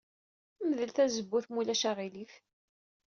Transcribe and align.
Mdel 0.69 0.91
tazewwut 0.95 1.45
ma 1.49 1.57
ulac 1.61 1.83
aɣilif. 1.89 2.33